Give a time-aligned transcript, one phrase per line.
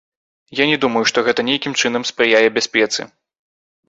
[0.59, 3.01] Я не думаю, што гэта нейкім чынам спрыяе бяспецы.